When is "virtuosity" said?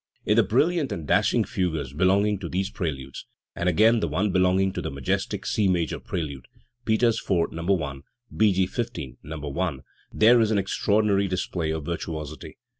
11.85-12.57